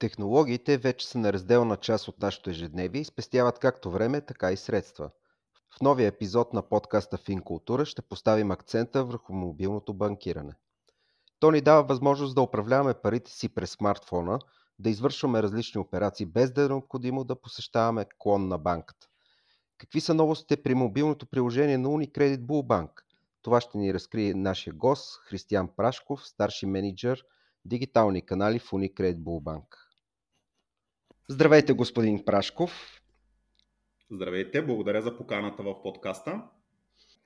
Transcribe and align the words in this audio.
Технологиите 0.00 0.78
вече 0.78 1.08
са 1.08 1.18
неразделна 1.18 1.76
част 1.76 2.08
от 2.08 2.22
нашето 2.22 2.50
ежедневие 2.50 3.00
и 3.00 3.04
спестяват 3.04 3.58
както 3.58 3.90
време, 3.90 4.20
така 4.20 4.52
и 4.52 4.56
средства. 4.56 5.10
В 5.76 5.80
новия 5.80 6.08
епизод 6.08 6.52
на 6.52 6.62
подкаста 6.62 7.18
Финкултура 7.18 7.84
ще 7.84 8.02
поставим 8.02 8.50
акцента 8.50 9.04
върху 9.04 9.32
мобилното 9.32 9.94
банкиране. 9.94 10.52
То 11.40 11.50
ни 11.50 11.60
дава 11.60 11.82
възможност 11.82 12.34
да 12.34 12.42
управляваме 12.42 12.94
парите 12.94 13.30
си 13.30 13.48
през 13.48 13.70
смартфона, 13.70 14.38
да 14.78 14.90
извършваме 14.90 15.42
различни 15.42 15.80
операции 15.80 16.26
без 16.26 16.50
да 16.50 16.64
е 16.64 16.68
необходимо 16.68 17.24
да 17.24 17.40
посещаваме 17.40 18.06
клон 18.18 18.48
на 18.48 18.58
банката. 18.58 19.06
Какви 19.78 20.00
са 20.00 20.14
новостите 20.14 20.62
при 20.62 20.74
мобилното 20.74 21.26
приложение 21.26 21.78
на 21.78 21.88
Unicredit 21.88 22.38
Bull 22.38 22.66
Bank? 22.66 22.90
Това 23.42 23.60
ще 23.60 23.78
ни 23.78 23.94
разкрие 23.94 24.34
нашия 24.34 24.72
гост 24.72 25.20
Християн 25.24 25.68
Прашков, 25.76 26.26
старши 26.26 26.66
менеджер 26.66 27.24
дигитални 27.64 28.26
канали 28.26 28.58
в 28.58 28.70
Unicredit 28.70 29.16
Bull 29.16 29.42
Bank. 29.42 29.89
Здравейте, 31.30 31.72
господин 31.72 32.24
Прашков. 32.24 33.00
Здравейте, 34.10 34.62
благодаря 34.62 35.02
за 35.02 35.16
поканата 35.16 35.62
в 35.62 35.82
подкаста. 35.82 36.42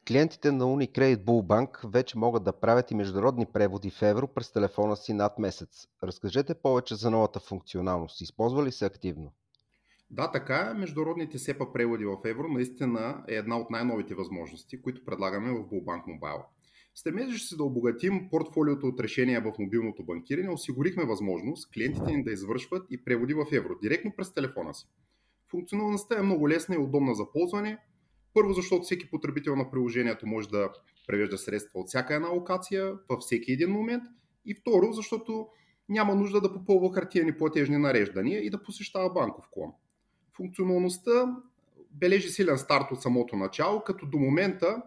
Клиентите 0.08 0.52
на 0.52 0.64
Unicredit 0.64 1.16
Bull 1.16 1.42
Bank 1.46 1.90
вече 1.92 2.18
могат 2.18 2.44
да 2.44 2.52
правят 2.52 2.90
и 2.90 2.94
международни 2.94 3.46
преводи 3.46 3.90
в 3.90 4.02
евро 4.02 4.28
през 4.28 4.52
телефона 4.52 4.96
си 4.96 5.12
над 5.12 5.38
месец. 5.38 5.88
Разкажете 6.02 6.54
повече 6.54 6.94
за 6.94 7.10
новата 7.10 7.40
функционалност. 7.40 8.20
Използва 8.20 8.64
ли 8.64 8.72
се 8.72 8.84
активно? 8.84 9.32
Да, 10.10 10.30
така 10.30 10.70
е. 10.70 10.78
Международните 10.78 11.38
СЕПА 11.38 11.72
преводи 11.72 12.04
в 12.04 12.16
евро 12.24 12.48
наистина 12.48 13.24
е 13.28 13.34
една 13.34 13.58
от 13.58 13.70
най-новите 13.70 14.14
възможности, 14.14 14.82
които 14.82 15.04
предлагаме 15.04 15.50
в 15.52 15.64
Bullbank 15.64 16.04
Mobile. 16.04 16.44
Стремежеше 16.94 17.46
се 17.46 17.56
да 17.56 17.64
обогатим 17.64 18.28
портфолиото 18.30 18.86
от 18.86 19.00
решения 19.00 19.40
в 19.40 19.52
мобилното 19.58 20.04
банкиране, 20.04 20.50
осигурихме 20.50 21.04
възможност 21.04 21.72
клиентите 21.72 22.12
ни 22.12 22.24
да 22.24 22.32
извършват 22.32 22.86
и 22.90 23.04
преводи 23.04 23.34
в 23.34 23.46
евро, 23.52 23.78
директно 23.82 24.12
през 24.16 24.34
телефона 24.34 24.74
си. 24.74 24.86
Функционалността 25.50 26.18
е 26.18 26.22
много 26.22 26.48
лесна 26.48 26.74
и 26.74 26.78
удобна 26.78 27.14
за 27.14 27.32
ползване. 27.32 27.78
Първо, 28.34 28.52
защото 28.52 28.82
всеки 28.82 29.10
потребител 29.10 29.56
на 29.56 29.70
приложението 29.70 30.26
може 30.26 30.48
да 30.48 30.72
превежда 31.06 31.38
средства 31.38 31.80
от 31.80 31.88
всяка 31.88 32.14
една 32.14 32.28
локация 32.28 32.94
във 33.08 33.20
всеки 33.20 33.52
един 33.52 33.70
момент. 33.70 34.02
И 34.46 34.54
второ, 34.54 34.92
защото 34.92 35.48
няма 35.88 36.14
нужда 36.14 36.40
да 36.40 36.52
попълва 36.52 36.94
хартияни 36.94 37.38
платежни 37.38 37.76
нареждания 37.76 38.44
и 38.44 38.50
да 38.50 38.62
посещава 38.62 39.12
банков 39.12 39.44
клон. 39.50 39.72
Функционалността 40.36 41.36
бележи 41.90 42.28
силен 42.28 42.58
старт 42.58 42.92
от 42.92 43.02
самото 43.02 43.36
начало, 43.36 43.80
като 43.80 44.06
до 44.06 44.18
момента 44.18 44.82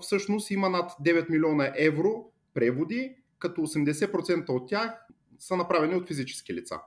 всъщност 0.00 0.50
има 0.50 0.68
над 0.68 0.90
9 0.90 1.30
милиона 1.30 1.72
евро 1.76 2.24
преводи, 2.54 3.16
като 3.38 3.60
80% 3.60 4.48
от 4.48 4.68
тях 4.68 4.90
са 5.38 5.56
направени 5.56 5.94
от 5.94 6.08
физически 6.08 6.54
лица. 6.54 6.80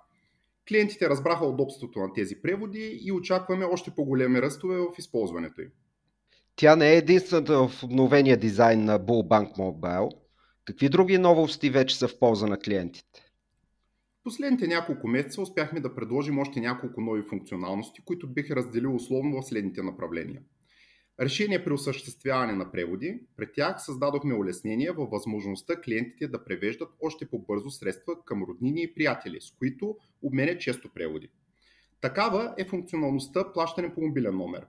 Клиентите 0.68 1.10
разбраха 1.10 1.46
удобството 1.46 2.00
на 2.00 2.14
тези 2.14 2.42
преводи 2.42 3.00
и 3.02 3.12
очакваме 3.12 3.66
още 3.66 3.92
по-големи 3.92 4.42
ръстове 4.42 4.78
в 4.78 4.88
използването 4.98 5.62
им. 5.62 5.70
Тя 6.56 6.76
не 6.76 6.94
е 6.94 6.98
единствената 6.98 7.68
в 7.68 7.84
обновения 7.84 8.38
дизайн 8.38 8.86
на 8.86 9.00
Bullbank 9.00 9.58
Mobile. 9.58 10.12
Какви 10.66 10.90
други 10.90 11.18
новости 11.18 11.70
вече 11.70 11.98
са 11.98 12.08
в 12.08 12.20
полза 12.20 12.48
на 12.48 12.60
клиентите? 12.60 13.32
Последните 14.24 14.68
няколко 14.68 15.08
месеца 15.08 15.42
успяхме 15.42 15.80
да 15.80 15.96
предложим 15.96 16.40
още 16.40 16.60
няколко 16.60 17.02
нови 17.02 17.22
функционалности, 17.22 18.02
които 18.06 18.28
бих 18.28 18.52
разделил 18.52 18.96
условно 18.96 19.42
в 19.42 19.46
следните 19.46 19.84
направления– 19.84 20.42
Решение 21.20 21.64
при 21.64 21.74
осъществяване 21.74 22.54
на 22.54 22.72
преводи. 22.72 23.20
При 23.38 23.52
тях 23.52 23.86
създадохме 23.86 24.36
улеснения 24.36 24.94
във 24.94 25.10
възможността 25.10 25.82
клиентите 25.82 26.28
да 26.28 26.44
превеждат 26.44 26.90
още 27.02 27.26
по-бързо 27.26 27.70
средства 27.70 28.26
към 28.26 28.44
роднини 28.44 28.84
и 28.84 28.94
приятели, 28.94 29.42
с 29.42 29.52
които 29.52 29.96
обменят 30.22 30.62
често 30.62 30.90
преводи. 30.90 31.30
Такава 32.02 32.54
е 32.58 32.66
функционалността 32.66 33.54
плащане 33.54 33.94
по 33.94 34.02
мобилен 34.02 34.38
номер. 34.38 34.66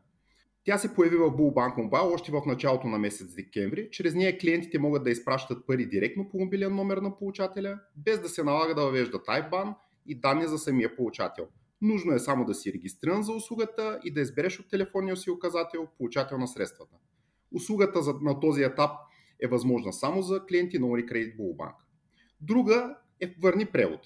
Тя 0.64 0.78
се 0.78 0.94
появи 0.94 1.16
в 1.16 1.30
Bullbank 1.30 1.76
Mobile 1.76 2.14
още 2.14 2.32
в 2.32 2.42
началото 2.46 2.86
на 2.86 2.98
месец 2.98 3.34
декември. 3.34 3.88
Чрез 3.90 4.14
нея 4.14 4.38
клиентите 4.38 4.78
могат 4.78 5.04
да 5.04 5.10
изпращат 5.10 5.66
пари 5.66 5.86
директно 5.86 6.28
по 6.30 6.38
мобилен 6.38 6.74
номер 6.74 6.96
на 6.96 7.18
получателя, 7.18 7.80
без 7.96 8.20
да 8.20 8.28
се 8.28 8.42
налага 8.42 8.74
да 8.74 8.82
въвеждат 8.82 9.26
IBAN 9.26 9.74
и 10.06 10.20
данни 10.20 10.46
за 10.46 10.58
самия 10.58 10.96
получател. 10.96 11.48
Нужно 11.82 12.14
е 12.14 12.18
само 12.18 12.44
да 12.44 12.54
си 12.54 12.72
регистриран 12.72 13.22
за 13.22 13.32
услугата 13.32 14.00
и 14.04 14.12
да 14.12 14.20
избереш 14.20 14.60
от 14.60 14.70
телефонния 14.70 15.16
си 15.16 15.30
указател 15.30 15.86
получател 15.98 16.38
на 16.38 16.48
средствата. 16.48 16.96
Услугата 17.54 18.00
на 18.22 18.40
този 18.40 18.62
етап 18.62 18.90
е 19.42 19.48
възможна 19.48 19.92
само 19.92 20.22
за 20.22 20.46
клиенти 20.46 20.78
на 20.78 20.86
Unicredit 20.86 21.38
Bullbank. 21.38 21.74
Друга 22.40 22.96
е 23.20 23.34
върни 23.42 23.66
превод. 23.66 24.00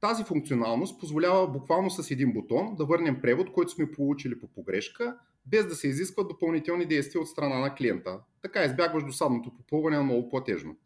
Тази 0.00 0.24
функционалност 0.24 1.00
позволява 1.00 1.48
буквално 1.48 1.90
с 1.90 2.10
един 2.10 2.32
бутон 2.32 2.76
да 2.76 2.84
върнем 2.84 3.20
превод, 3.20 3.52
който 3.52 3.70
сме 3.70 3.90
получили 3.90 4.40
по 4.40 4.48
погрешка, 4.48 5.18
без 5.46 5.66
да 5.66 5.74
се 5.74 5.88
изискват 5.88 6.28
допълнителни 6.28 6.86
действия 6.86 7.22
от 7.22 7.28
страна 7.28 7.58
на 7.58 7.74
клиента. 7.74 8.20
Така 8.42 8.64
избягваш 8.64 9.04
досадното 9.04 9.56
попълване 9.56 9.96
на 9.96 10.04
ново 10.04 10.28
платежно. 10.28 10.76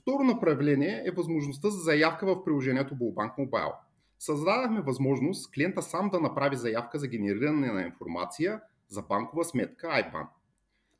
Второ 0.00 0.24
направление 0.24 1.02
е 1.06 1.10
възможността 1.10 1.70
за 1.70 1.78
заявка 1.78 2.26
в 2.26 2.44
приложението 2.44 2.94
Bullbank 2.94 3.36
Mobile– 3.38 3.74
създадахме 4.22 4.80
възможност 4.80 5.52
клиента 5.52 5.82
сам 5.82 6.10
да 6.10 6.20
направи 6.20 6.56
заявка 6.56 6.98
за 6.98 7.08
генериране 7.08 7.72
на 7.72 7.82
информация 7.82 8.60
за 8.88 9.02
банкова 9.02 9.44
сметка 9.44 9.86
IBAN. 9.86 10.26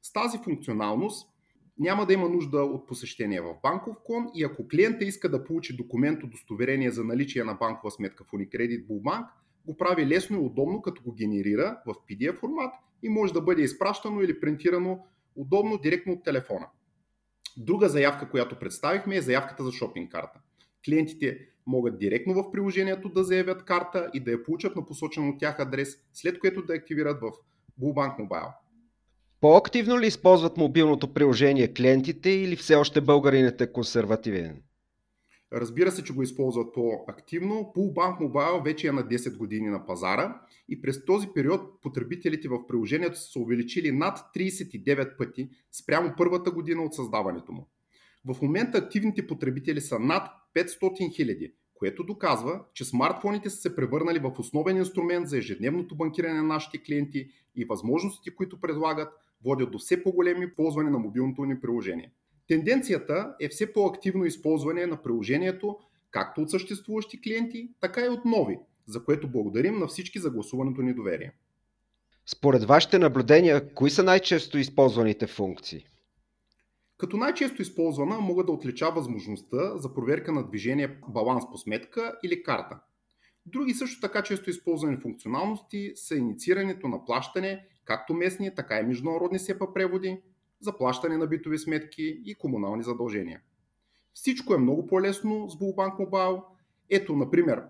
С 0.03 0.13
тази 0.13 0.39
функционалност 0.39 1.29
няма 1.79 2.07
да 2.07 2.13
има 2.13 2.29
нужда 2.29 2.65
от 2.65 2.87
посещение 2.87 3.41
в 3.41 3.55
банков 3.63 3.97
клон 4.07 4.31
и 4.35 4.45
ако 4.45 4.69
клиента 4.69 5.05
иска 5.05 5.31
да 5.31 5.45
получи 5.45 5.77
документ 5.77 6.23
удостоверение 6.23 6.91
за 6.91 7.05
наличие 7.05 7.45
на 7.45 7.55
банкова 7.55 7.91
сметка 7.91 8.25
в 8.25 8.31
Unicredit 8.31 8.87
Bullbank, 8.87 9.27
го 9.67 9.77
прави 9.77 10.07
лесно 10.07 10.37
и 10.37 10.41
удобно, 10.41 10.83
като 10.83 11.03
го 11.03 11.13
генерира 11.13 11.83
в 11.87 11.95
PDF 11.95 12.39
формат 12.39 12.75
и 13.03 13.09
може 13.09 13.33
да 13.33 13.41
бъде 13.41 13.63
изпращано 13.63 14.21
или 14.21 14.41
принтирано 14.41 14.99
удобно 15.37 15.79
директно 15.79 16.13
от 16.13 16.25
телефона. 16.25 16.67
Друга 17.57 17.89
заявка, 17.89 18.31
която 18.31 18.59
представихме 18.59 19.17
е 19.17 19.23
заявката 19.23 19.65
за 19.65 19.73
шопинг 19.73 20.13
карта. 20.13 20.41
Клиентите 20.85 21.52
могат 21.67 21.99
директно 21.99 22.35
в 22.35 22.51
приложението 22.51 23.09
да 23.09 23.25
заявят 23.25 23.65
карта 23.65 24.11
и 24.15 24.21
да 24.21 24.31
я 24.31 24.43
получат 24.43 24.77
на 24.77 24.87
посочен 24.87 25.29
от 25.29 25.39
тях 25.39 25.61
адрес, 25.61 25.99
след 26.13 26.39
което 26.39 26.63
да 26.63 26.75
активират 26.75 27.21
в 27.21 27.31
Bullbank 27.81 28.19
Mobile. 28.19 28.53
По-активно 29.41 30.01
ли 30.01 30.07
използват 30.07 30.57
мобилното 30.57 31.15
приложение 31.15 31.75
клиентите 31.75 32.31
или 32.31 32.57
все 32.57 32.75
още 32.75 33.01
българинът 33.01 33.61
е 33.61 33.73
консервативен? 33.73 34.63
Разбира 35.53 35.91
се, 35.91 36.05
че 36.05 36.13
го 36.13 36.23
използват 36.23 36.75
по-активно. 36.75 37.73
Bullbank 37.77 38.19
Mobile 38.21 38.65
вече 38.65 38.89
е 38.89 38.93
на 38.93 39.03
10 39.03 39.37
години 39.37 39.69
на 39.69 39.87
пазара 39.87 40.41
и 40.69 40.83
през 40.83 41.05
този 41.05 41.29
период 41.35 41.81
потребителите 41.83 42.49
в 42.49 42.67
приложението 42.67 43.21
са 43.21 43.39
увеличили 43.39 43.93
над 43.93 44.19
39 44.37 45.17
пъти 45.17 45.51
спрямо 45.73 46.15
първата 46.17 46.51
година 46.51 46.83
от 46.83 46.95
създаването 46.95 47.53
му. 47.53 47.69
В 48.25 48.43
момента 48.43 48.79
активните 48.79 49.27
потребители 49.27 49.81
са 49.81 49.99
над 49.99 50.29
500 50.55 51.15
хиляди, 51.17 51.53
което 51.75 52.05
доказва, 52.05 52.65
че 52.75 52.85
смартфоните 52.85 53.51
са 53.51 53.57
се 53.57 53.77
превърнали 53.77 54.19
в 54.19 54.33
основен 54.39 54.77
инструмент 54.77 55.29
за 55.29 55.39
ежедневното 55.39 55.97
банкиране 55.97 56.35
на 56.35 56.43
нашите 56.43 56.83
клиенти 56.83 57.29
и 57.57 57.65
възможностите, 57.65 58.35
които 58.35 58.61
предлагат, 58.61 59.13
водят 59.45 59.71
до 59.71 59.79
все 59.79 60.03
по-големи 60.03 60.55
ползване 60.55 60.91
на 60.91 60.99
мобилното 60.99 61.45
ни 61.45 61.61
приложение. 61.61 62.13
Тенденцията 62.49 63.35
е 63.41 63.49
все 63.49 63.73
по-активно 63.73 64.25
използване 64.25 64.87
на 64.87 65.03
приложението 65.03 65.79
както 66.11 66.41
от 66.41 66.51
съществуващи 66.51 67.21
клиенти, 67.21 67.71
така 67.81 68.01
и 68.01 68.09
от 68.09 68.25
нови, 68.25 68.59
за 68.87 69.05
което 69.05 69.29
благодарим 69.29 69.79
на 69.79 69.87
всички 69.87 70.19
за 70.19 70.31
гласуването 70.31 70.83
ни 70.83 70.95
доверие. 70.95 71.33
Според 72.27 72.65
вашите 72.65 72.99
наблюдения, 72.99 73.75
кои 73.75 73.91
са 73.91 74.03
най-често 74.03 74.59
използваните 74.59 75.27
функции? 75.27 75.87
Като 77.03 77.17
най-често 77.17 77.63
използвана 77.63 78.21
мога 78.21 78.45
да 78.45 78.53
отлича 78.53 78.91
възможността 78.91 79.79
за 79.79 79.95
проверка 79.95 80.33
на 80.33 80.47
движение 80.47 80.99
баланс 81.09 81.45
по 81.51 81.59
сметка 81.59 82.19
или 82.25 82.43
карта. 82.43 82.81
Други 83.47 83.75
също 83.75 84.01
така 84.01 84.23
често 84.23 84.51
използвани 84.51 84.97
функционалности 84.97 85.93
са 85.95 86.17
инициирането 86.17 86.89
на 86.89 87.05
плащане, 87.05 87.67
както 87.85 88.15
местни, 88.15 88.55
така 88.55 88.79
и 88.79 88.83
международни 88.83 89.39
СЕПА 89.39 89.75
преводи, 89.75 90.21
за 90.61 90.77
плащане 90.79 91.17
на 91.17 91.27
битови 91.27 91.59
сметки 91.59 92.23
и 92.25 92.35
комунални 92.35 92.83
задължения. 92.83 93.41
Всичко 94.15 94.55
е 94.55 94.59
много 94.59 94.87
по-лесно 94.87 95.51
с 95.51 95.55
Bullbank 95.59 95.97
Mobile. 95.99 96.43
Ето, 96.91 97.17
например, 97.17 97.63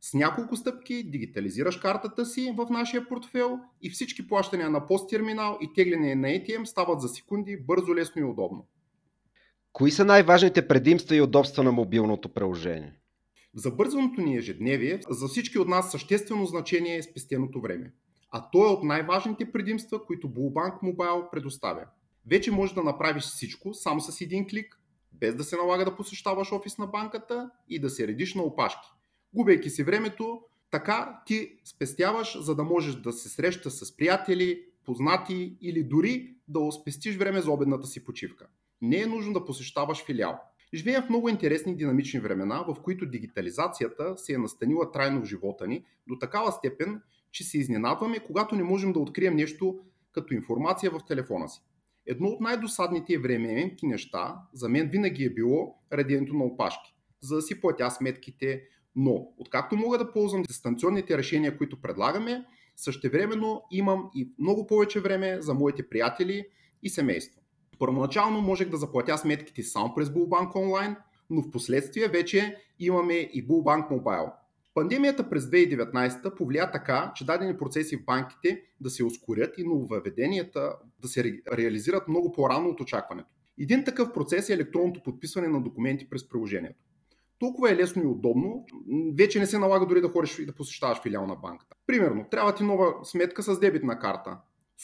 с 0.00 0.14
няколко 0.14 0.56
стъпки 0.56 1.10
дигитализираш 1.10 1.76
картата 1.76 2.26
си 2.26 2.54
в 2.56 2.66
нашия 2.70 3.08
портфел 3.08 3.58
и 3.82 3.90
всички 3.90 4.28
плащания 4.28 4.70
на 4.70 4.86
пост 4.86 5.10
терминал 5.10 5.58
и 5.60 5.72
тегляне 5.74 6.14
на 6.14 6.28
ATM 6.28 6.64
стават 6.64 7.00
за 7.00 7.08
секунди 7.08 7.56
бързо, 7.56 7.94
лесно 7.94 8.22
и 8.22 8.24
удобно. 8.24 8.66
Кои 9.76 9.90
са 9.90 10.04
най-важните 10.04 10.68
предимства 10.68 11.16
и 11.16 11.20
удобства 11.20 11.62
на 11.62 11.72
мобилното 11.72 12.28
приложение? 12.28 12.94
За 13.54 13.70
бързаното 13.70 14.20
ни 14.20 14.36
ежедневие, 14.36 15.00
за 15.10 15.28
всички 15.28 15.58
от 15.58 15.68
нас 15.68 15.90
съществено 15.90 16.46
значение 16.46 16.96
е 16.96 17.02
спестеното 17.02 17.60
време. 17.60 17.92
А 18.30 18.50
то 18.50 18.66
е 18.66 18.68
от 18.68 18.84
най-важните 18.84 19.52
предимства, 19.52 20.06
които 20.06 20.28
Bullbank 20.28 20.80
Mobile 20.82 21.30
предоставя. 21.30 21.86
Вече 22.26 22.50
можеш 22.50 22.74
да 22.74 22.82
направиш 22.82 23.22
всичко 23.22 23.74
само 23.74 24.00
с 24.00 24.20
един 24.20 24.48
клик, 24.48 24.80
без 25.12 25.34
да 25.34 25.44
се 25.44 25.56
налага 25.56 25.84
да 25.84 25.96
посещаваш 25.96 26.52
офис 26.52 26.78
на 26.78 26.86
банката 26.86 27.50
и 27.68 27.78
да 27.78 27.90
се 27.90 28.06
редиш 28.06 28.34
на 28.34 28.42
опашки. 28.42 28.88
Губейки 29.34 29.70
си 29.70 29.82
времето, 29.82 30.40
така 30.70 31.22
ти 31.26 31.58
спестяваш, 31.64 32.40
за 32.40 32.54
да 32.54 32.64
можеш 32.64 32.94
да 32.94 33.12
се 33.12 33.28
срещаш 33.28 33.72
с 33.72 33.96
приятели, 33.96 34.62
познати 34.84 35.56
или 35.60 35.82
дори 35.84 36.34
да 36.48 36.72
спестиш 36.72 37.16
време 37.16 37.40
за 37.40 37.50
обедната 37.50 37.86
си 37.86 38.04
почивка. 38.04 38.46
Не 38.82 39.00
е 39.00 39.06
нужно 39.06 39.32
да 39.32 39.44
посещаваш 39.44 40.04
филиал. 40.04 40.40
Живеем 40.74 41.02
в 41.02 41.08
много 41.08 41.28
интересни 41.28 41.72
и 41.72 41.76
динамични 41.76 42.20
времена, 42.20 42.64
в 42.68 42.76
които 42.82 43.06
дигитализацията 43.06 44.14
се 44.16 44.32
е 44.32 44.38
настанила 44.38 44.92
трайно 44.92 45.22
в 45.22 45.24
живота 45.24 45.66
ни 45.66 45.84
до 46.08 46.18
такава 46.18 46.52
степен, 46.52 47.02
че 47.32 47.44
се 47.44 47.58
изненадваме, 47.58 48.18
когато 48.18 48.54
не 48.54 48.62
можем 48.62 48.92
да 48.92 48.98
открием 48.98 49.36
нещо 49.36 49.78
като 50.12 50.34
информация 50.34 50.90
в 50.90 51.00
телефона 51.08 51.48
си. 51.48 51.60
Едно 52.06 52.28
от 52.28 52.40
най-досадните 52.40 53.12
и 53.12 53.86
неща 53.86 54.36
за 54.52 54.68
мен 54.68 54.88
винаги 54.88 55.24
е 55.24 55.34
било 55.34 55.74
реденето 55.92 56.34
на 56.34 56.44
опашки, 56.44 56.94
за 57.20 57.34
да 57.34 57.42
си 57.42 57.60
платя 57.60 57.90
сметките, 57.90 58.62
но 58.96 59.28
откакто 59.38 59.76
мога 59.76 59.98
да 59.98 60.12
ползвам 60.12 60.42
дистанционните 60.42 61.18
решения, 61.18 61.58
които 61.58 61.80
предлагаме, 61.80 62.44
същевременно 62.76 63.62
имам 63.70 64.10
и 64.14 64.30
много 64.38 64.66
повече 64.66 65.00
време 65.00 65.36
за 65.40 65.54
моите 65.54 65.88
приятели 65.88 66.46
и 66.82 66.88
семейство. 66.88 67.40
Първоначално 67.78 68.40
можех 68.40 68.68
да 68.68 68.76
заплатя 68.76 69.18
сметките 69.18 69.62
само 69.62 69.94
през 69.94 70.08
Bullbank 70.08 70.52
Online, 70.52 70.96
но 71.30 71.42
в 71.42 71.50
последствие 71.50 72.08
вече 72.08 72.56
имаме 72.78 73.14
и 73.14 73.48
Bullbank 73.48 73.90
Mobile. 73.90 74.32
Пандемията 74.74 75.30
през 75.30 75.44
2019 75.44 76.36
повлия 76.36 76.70
така, 76.70 77.12
че 77.14 77.26
дадени 77.26 77.56
процеси 77.56 77.96
в 77.96 78.04
банките 78.04 78.62
да 78.80 78.90
се 78.90 79.04
ускорят 79.04 79.58
и 79.58 79.64
нововведенията 79.64 80.76
да 81.02 81.08
се 81.08 81.24
ре, 81.24 81.32
реализират 81.52 82.08
много 82.08 82.32
по-рано 82.32 82.68
от 82.68 82.80
очакването. 82.80 83.28
Един 83.60 83.84
такъв 83.84 84.12
процес 84.12 84.48
е 84.48 84.52
електронното 84.52 85.02
подписване 85.02 85.48
на 85.48 85.60
документи 85.60 86.10
през 86.10 86.28
приложението. 86.28 86.78
Толкова 87.38 87.70
е 87.70 87.76
лесно 87.76 88.02
и 88.02 88.06
удобно, 88.06 88.66
вече 89.14 89.38
не 89.38 89.46
се 89.46 89.58
налага 89.58 89.86
дори 89.86 90.00
да 90.00 90.08
ходиш 90.08 90.38
и 90.38 90.46
да 90.46 90.54
посещаваш 90.54 91.02
филиал 91.02 91.26
на 91.26 91.36
банката. 91.36 91.76
Примерно, 91.86 92.26
трябва 92.30 92.54
ти 92.54 92.64
нова 92.64 92.94
сметка 93.02 93.42
с 93.42 93.60
дебитна 93.60 93.98
карта. 93.98 94.38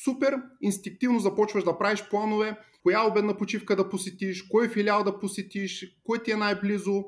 Супер, 0.04 0.42
инстинктивно 0.60 1.18
започваш 1.18 1.64
да 1.64 1.78
правиш 1.78 2.08
планове, 2.10 2.56
коя 2.82 3.06
обедна 3.06 3.36
почивка 3.36 3.76
да 3.76 3.88
посетиш, 3.88 4.42
кой 4.42 4.68
филиал 4.68 5.04
да 5.04 5.18
посетиш, 5.18 5.96
кой 6.04 6.22
ти 6.22 6.30
е 6.30 6.36
най-близо. 6.36 7.04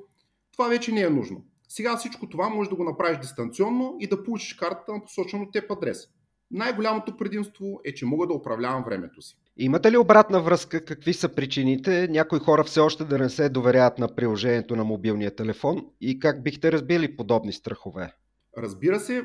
Това 0.53 0.69
вече 0.69 0.93
не 0.93 1.01
е 1.01 1.11
нужно. 1.11 1.45
Сега 1.69 1.97
всичко 1.97 2.29
това 2.29 2.49
може 2.49 2.71
да 2.71 2.77
го 2.77 2.85
направиш 2.85 3.19
дистанционно 3.19 3.97
и 4.01 4.07
да 4.07 4.25
получиш 4.25 4.55
картата 4.55 4.93
на 4.93 5.03
посочен 5.03 5.41
от 5.41 5.53
теб 5.53 5.71
адрес. 5.71 5.99
Най-голямото 6.51 7.17
предимство 7.17 7.81
е, 7.85 7.95
че 7.95 8.07
мога 8.07 8.27
да 8.27 8.35
управлявам 8.35 8.85
времето 8.85 9.23
си. 9.23 9.37
Имате 9.57 9.93
ли 9.93 9.97
обратна 9.97 10.43
връзка? 10.43 10.85
Какви 10.85 11.13
са 11.13 11.29
причините 11.29 12.09
някои 12.09 12.39
хора 12.39 12.65
все 12.65 12.81
още 12.81 13.05
да 13.05 13.19
не 13.19 13.29
се 13.29 13.49
доверяват 13.49 13.99
на 13.99 14.15
приложението 14.15 14.77
на 14.77 14.85
мобилния 14.85 15.37
телефон 15.37 15.87
и 16.01 16.19
как 16.19 16.43
бихте 16.43 16.73
разбили 16.73 17.17
подобни 17.17 17.53
страхове? 17.53 18.13
Разбира 18.59 19.01
се, 19.01 19.25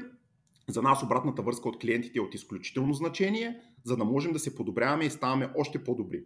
за 0.69 0.81
нас 0.81 1.04
обратната 1.04 1.42
връзка 1.42 1.69
от 1.69 1.80
клиентите 1.80 2.19
е 2.19 2.22
от 2.22 2.36
изключително 2.36 2.94
значение, 2.94 3.60
за 3.86 3.98
да 3.98 4.06
можем 4.06 4.34
да 4.34 4.40
се 4.40 4.56
подобряваме 4.56 5.06
и 5.06 5.10
ставаме 5.10 5.50
още 5.57 5.84
по-добри. 5.84 6.24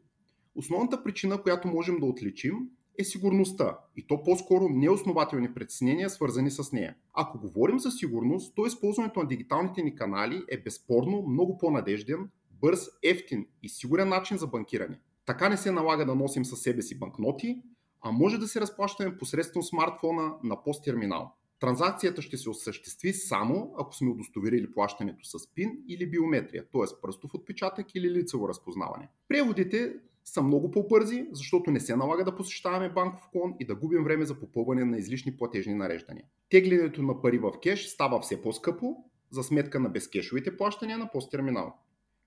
Основната 0.56 1.04
причина, 1.04 1.42
която 1.42 1.68
можем 1.68 2.00
да 2.00 2.06
отличим, 2.06 2.54
е 3.00 3.04
сигурността 3.04 3.78
и 3.98 4.08
то 4.08 4.24
по-скоро 4.24 4.70
неоснователни 4.70 5.54
притеснения, 5.54 6.10
свързани 6.10 6.52
с 6.52 6.72
нея. 6.72 6.96
Ако 7.14 7.40
говорим 7.40 7.80
за 7.80 7.92
сигурност, 7.92 8.56
то 8.56 8.66
използването 8.66 9.20
на 9.20 9.28
дигиталните 9.28 9.84
ни 9.84 9.96
канали 9.96 10.44
е 10.50 10.58
безспорно 10.58 11.22
много 11.28 11.58
по-надежден, 11.58 12.30
бърз, 12.62 12.88
ефтин 13.04 13.46
и 13.64 13.70
сигурен 13.70 14.10
начин 14.10 14.38
за 14.38 14.48
банкиране. 14.48 15.00
Така 15.26 15.50
не 15.50 15.58
се 15.58 15.72
налага 15.72 16.06
да 16.06 16.16
носим 16.16 16.46
със 16.46 16.62
себе 16.62 16.82
си 16.82 17.00
банкноти, 17.00 17.62
а 18.02 18.12
може 18.12 18.38
да 18.38 18.48
се 18.48 18.62
разплащаме 18.62 19.18
посредством 19.18 19.64
смартфона 19.64 20.34
на 20.44 20.64
посттерминал. 20.64 21.36
Транзакцията 21.60 22.22
ще 22.22 22.38
се 22.38 22.50
осъществи 22.50 23.14
само 23.14 23.74
ако 23.78 23.96
сме 23.96 24.10
удостоверили 24.10 24.72
плащането 24.72 25.26
с 25.26 25.54
ПИН 25.54 25.72
или 25.88 26.10
биометрия, 26.10 26.64
т.е. 26.72 27.02
пръстов 27.02 27.34
отпечатък 27.34 27.96
или 27.96 28.12
лицево 28.12 28.50
разпознаване. 28.50 29.10
Преводите 29.28 29.94
са 30.26 30.42
много 30.42 30.72
по-бързи, 30.72 31.26
защото 31.32 31.72
не 31.72 31.80
се 31.80 31.96
налага 31.96 32.24
да 32.24 32.36
посещаваме 32.36 32.90
банков 32.90 33.30
клон 33.32 33.54
и 33.60 33.66
да 33.66 33.76
губим 33.76 34.04
време 34.04 34.26
за 34.26 34.40
попълване 34.40 34.86
на 34.86 34.98
излишни 34.98 35.38
платежни 35.38 35.74
нареждания. 35.74 36.26
Теглянето 36.50 37.04
на 37.04 37.22
пари 37.22 37.38
в 37.38 37.52
кеш 37.64 37.86
става 37.86 38.22
все 38.22 38.42
по-скъпо 38.42 38.96
за 39.32 39.44
сметка 39.44 39.80
на 39.80 39.90
безкешовите 39.90 40.58
плащания 40.58 40.98
на 40.98 41.12
посттерминал. 41.12 41.74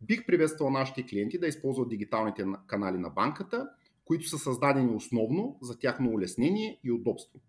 Бих 0.00 0.26
приветствал 0.26 0.70
нашите 0.70 1.06
клиенти 1.06 1.38
да 1.38 1.46
използват 1.46 1.88
дигиталните 1.88 2.44
канали 2.66 2.98
на 2.98 3.10
банката, 3.10 3.68
които 4.04 4.28
са 4.28 4.38
създадени 4.38 4.96
основно 4.96 5.58
за 5.62 5.78
тяхно 5.78 6.10
улеснение 6.10 6.80
и 6.84 6.92
удобство. 6.92 7.40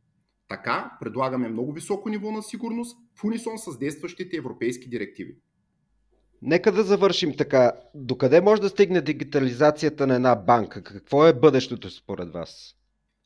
Така 0.47 0.97
предлагаме 0.99 1.49
много 1.49 1.73
високо 1.73 2.09
ниво 2.09 2.31
на 2.31 2.43
сигурност 2.43 2.97
в 3.15 3.23
унисон 3.23 3.57
с 3.57 3.77
действащите 3.77 4.37
европейски 4.37 4.89
директиви. 4.89 5.37
Нека 6.41 6.71
да 6.71 6.83
завършим 6.83 7.37
така. 7.37 7.71
Докъде 7.95 8.41
може 8.41 8.61
да 8.61 8.69
стигне 8.69 9.01
дигитализацията 9.01 10.07
на 10.07 10.15
една 10.15 10.35
банка? 10.35 10.83
Какво 10.83 11.27
е 11.27 11.33
бъдещето 11.33 11.89
според 11.89 12.33
вас? 12.33 12.75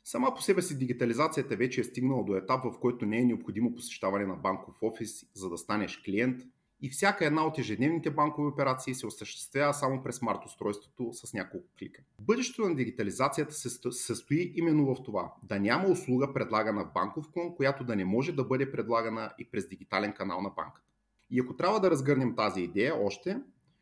Сама 0.04 0.36
по 0.36 0.42
себе 0.42 0.62
си 0.62 0.78
дигитализацията 0.78 1.56
вече 1.56 1.81
е 1.81 1.84
стигнала 1.84 2.24
до 2.24 2.36
етап, 2.36 2.63
в 2.63 2.80
който 2.80 3.06
не 3.06 3.18
е 3.18 3.25
необходимо 3.25 3.75
посещаване 3.75 4.25
на 4.25 4.36
банков 4.36 4.75
офис, 4.81 5.25
за 5.36 5.50
да 5.50 5.58
станеш 5.58 6.02
клиент 6.06 6.42
и 6.81 6.90
всяка 6.90 7.25
една 7.25 7.46
от 7.46 7.58
ежедневните 7.58 8.12
банкови 8.12 8.48
операции 8.48 8.96
се 8.96 9.08
осъществява 9.08 9.74
само 9.74 10.04
през 10.04 10.16
смарт 10.16 10.46
устройството 10.46 11.10
с 11.13 11.34
няколко 11.34 11.68
клика. 11.80 12.02
Бъдещето 12.19 12.69
на 12.69 12.75
дигитализацията 12.75 13.54
се 13.54 13.69
състои 13.92 14.54
именно 14.56 14.96
в 14.96 15.04
това 15.04 15.34
да 15.44 15.60
няма 15.60 15.88
услуга 15.88 16.34
предлагана 16.34 16.86
в 16.86 16.94
банков 16.94 17.25
клон, 17.34 17.56
която 17.56 17.84
да 17.84 17.96
не 17.96 18.06
може 18.06 18.31
да 18.31 18.44
бъде 18.44 18.72
предлагана 18.72 19.31
и 19.40 19.46
през 19.52 19.68
дигитален 19.68 20.13
канал 20.13 20.42
на 20.42 20.50
банката. 20.50 20.90
И 21.31 21.39
ако 21.39 21.56
трябва 21.56 21.80
да 21.80 21.92
разгърнем 21.92 22.36
тази 22.36 22.62
идея 22.62 22.95
още, 23.06 23.42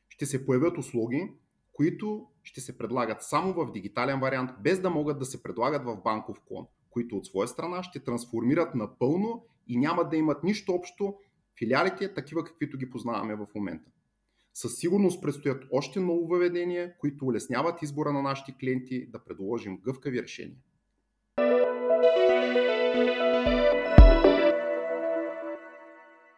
ще 0.09 0.25
се 0.25 0.45
появят 0.45 0.77
услуги, 0.77 1.31
които 1.73 2.27
ще 2.43 2.61
се 2.61 2.77
предлагат 2.77 3.23
само 3.23 3.53
в 3.53 3.71
дигитален 3.71 4.19
вариант, 4.19 4.51
без 4.59 4.81
да 4.81 4.89
могат 4.89 5.19
да 5.19 5.25
се 5.25 5.43
предлагат 5.43 5.85
в 5.85 5.97
банков 6.03 6.41
клон, 6.47 6.67
които 6.89 7.17
от 7.17 7.25
своя 7.25 7.47
страна 7.47 7.83
ще 7.83 7.99
трансформират 7.99 8.75
напълно 8.75 9.45
и 9.67 9.77
няма 9.77 10.09
да 10.09 10.17
имат 10.17 10.43
нищо 10.43 10.71
общо 10.71 11.15
филиалите, 11.59 12.13
такива 12.13 12.43
каквито 12.43 12.77
ги 12.77 12.89
познаваме 12.89 13.35
в 13.35 13.47
момента. 13.55 13.91
Със 14.53 14.75
сигурност 14.75 15.21
предстоят 15.21 15.65
още 15.71 15.99
много 15.99 16.27
въведения, 16.27 16.97
които 16.97 17.25
улесняват 17.25 17.81
избора 17.81 18.13
на 18.13 18.21
нашите 18.21 18.57
клиенти 18.59 19.07
да 19.09 19.19
предложим 19.19 19.77
гъвкави 19.77 20.23
решения. 20.23 20.57